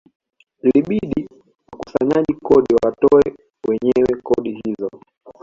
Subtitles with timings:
[0.63, 1.27] Ilibidi
[1.73, 3.35] wakusanyaji kodi watoe
[3.67, 4.89] wenyewe kodi hizo